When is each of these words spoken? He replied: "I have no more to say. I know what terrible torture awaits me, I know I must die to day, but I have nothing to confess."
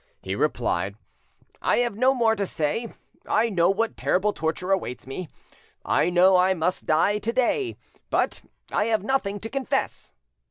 He 0.19 0.33
replied: 0.33 0.95
"I 1.61 1.77
have 1.77 1.95
no 1.95 2.15
more 2.15 2.35
to 2.35 2.47
say. 2.47 2.91
I 3.27 3.51
know 3.51 3.69
what 3.69 3.97
terrible 3.97 4.33
torture 4.33 4.71
awaits 4.71 5.05
me, 5.05 5.29
I 5.85 6.09
know 6.09 6.37
I 6.37 6.55
must 6.55 6.87
die 6.87 7.19
to 7.19 7.31
day, 7.31 7.77
but 8.09 8.41
I 8.71 8.85
have 8.85 9.03
nothing 9.03 9.39
to 9.41 9.47
confess." 9.47 10.15